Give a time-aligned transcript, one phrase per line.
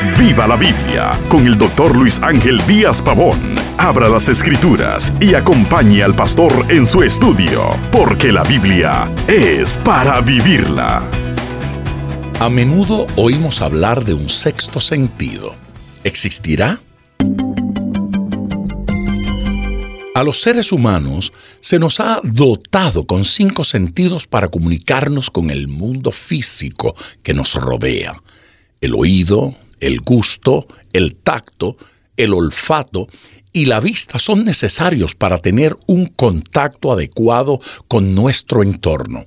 [0.00, 3.36] Viva la Biblia con el doctor Luis Ángel Díaz Pavón.
[3.78, 10.20] Abra las escrituras y acompañe al pastor en su estudio, porque la Biblia es para
[10.20, 11.02] vivirla.
[12.38, 15.56] A menudo oímos hablar de un sexto sentido.
[16.04, 16.80] ¿Existirá?
[20.14, 25.66] A los seres humanos se nos ha dotado con cinco sentidos para comunicarnos con el
[25.66, 26.94] mundo físico
[27.24, 28.22] que nos rodea.
[28.80, 31.76] El oído, el gusto, el tacto,
[32.16, 33.08] el olfato
[33.52, 39.24] y la vista son necesarios para tener un contacto adecuado con nuestro entorno.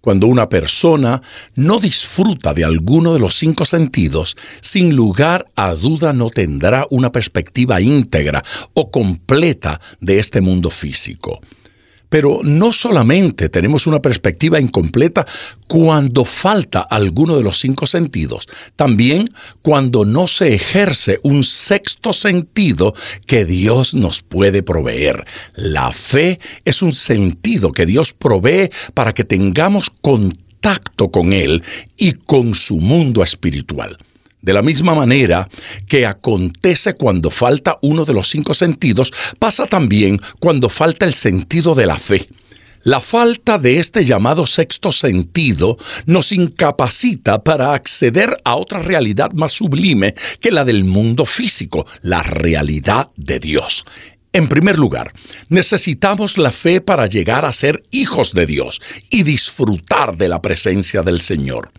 [0.00, 1.20] Cuando una persona
[1.54, 7.12] no disfruta de alguno de los cinco sentidos, sin lugar a duda no tendrá una
[7.12, 8.42] perspectiva íntegra
[8.74, 11.40] o completa de este mundo físico.
[12.08, 15.26] Pero no solamente tenemos una perspectiva incompleta
[15.66, 19.26] cuando falta alguno de los cinco sentidos, también
[19.62, 22.94] cuando no se ejerce un sexto sentido
[23.26, 25.24] que Dios nos puede proveer.
[25.54, 31.62] La fe es un sentido que Dios provee para que tengamos contacto con Él
[31.96, 33.96] y con su mundo espiritual.
[34.40, 35.48] De la misma manera
[35.86, 41.74] que acontece cuando falta uno de los cinco sentidos, pasa también cuando falta el sentido
[41.74, 42.26] de la fe.
[42.84, 49.52] La falta de este llamado sexto sentido nos incapacita para acceder a otra realidad más
[49.52, 53.84] sublime que la del mundo físico, la realidad de Dios.
[54.32, 55.12] En primer lugar,
[55.48, 61.02] necesitamos la fe para llegar a ser hijos de Dios y disfrutar de la presencia
[61.02, 61.72] del Señor.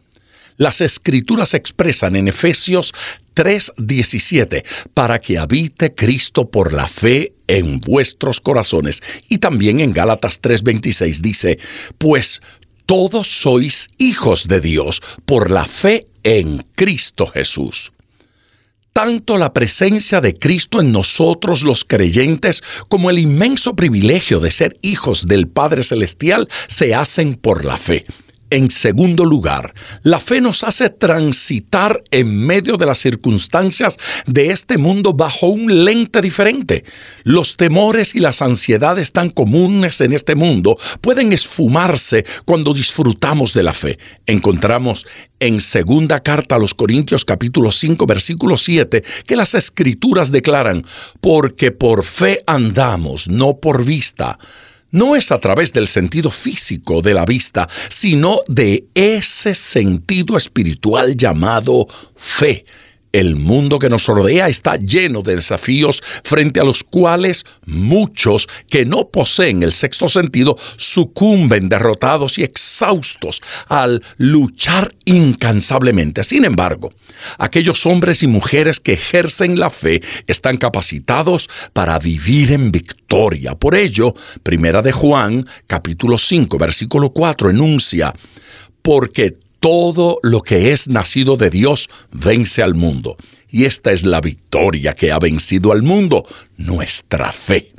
[0.59, 2.93] Las escrituras expresan en Efesios
[3.33, 9.01] 3:17, para que habite Cristo por la fe en vuestros corazones.
[9.29, 11.57] Y también en Gálatas 3:26 dice,
[11.97, 12.41] pues
[12.85, 17.93] todos sois hijos de Dios por la fe en Cristo Jesús
[18.91, 24.77] tanto la presencia de Cristo en nosotros los creyentes como el inmenso privilegio de ser
[24.81, 28.03] hijos del Padre Celestial se hacen por la fe.
[28.51, 34.79] En segundo lugar, la fe nos hace transitar en medio de las circunstancias de este
[34.79, 36.83] mundo bajo un lente diferente.
[37.23, 43.61] Los temores y las ansiedades tan comunes en este mundo pueden esfumarse cuando disfrutamos de
[43.61, 43.99] la fe.
[44.25, 45.05] Encontramos
[45.39, 50.83] en segunda carta a los Corintios capítulo 5 versículo 7 que las escrituras declaran,
[51.21, 54.39] porque por fe andamos, no por vista
[54.91, 61.15] no es a través del sentido físico de la vista, sino de ese sentido espiritual
[61.15, 62.65] llamado fe.
[63.11, 68.85] El mundo que nos rodea está lleno de desafíos frente a los cuales muchos que
[68.85, 76.23] no poseen el sexto sentido sucumben derrotados y exhaustos al luchar incansablemente.
[76.23, 76.93] Sin embargo,
[77.39, 83.55] aquellos hombres y mujeres que ejercen la fe están capacitados para vivir en victoria.
[83.55, 88.13] Por ello, Primera de Juan, capítulo 5, versículo 4 enuncia,
[88.83, 93.17] porque todo lo que es nacido de Dios vence al mundo.
[93.49, 96.25] Y esta es la victoria que ha vencido al mundo,
[96.57, 97.73] nuestra fe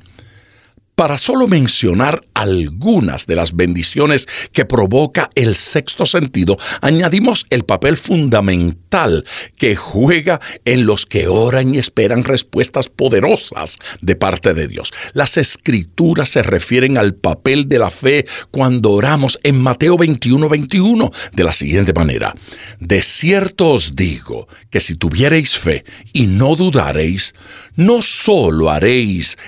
[1.00, 7.96] para solo mencionar algunas de las bendiciones que provoca el sexto sentido, añadimos el papel
[7.96, 9.24] fundamental
[9.56, 14.92] que juega en los que oran y esperan respuestas poderosas de parte de Dios.
[15.14, 21.10] Las escrituras se refieren al papel de la fe cuando oramos en Mateo 21, 21
[21.32, 22.34] de la siguiente manera.
[22.78, 25.82] De cierto os digo que si tuviereis fe
[26.12, 27.32] y no dudareis,
[27.74, 29.38] no solo haréis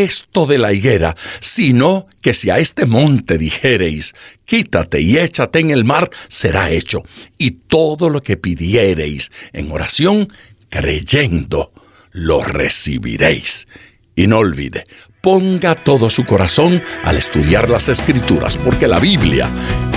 [0.00, 4.14] esto de la higuera, sino que si a este monte dijereis,
[4.44, 7.02] quítate y échate en el mar, será hecho.
[7.38, 10.32] Y todo lo que pidiereis en oración,
[10.70, 11.72] creyendo,
[12.12, 13.68] lo recibiréis.
[14.14, 14.84] Y no olvide,
[15.22, 19.48] ponga todo su corazón al estudiar las escrituras, porque la Biblia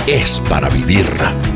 [0.06, 1.55] es para vivirla.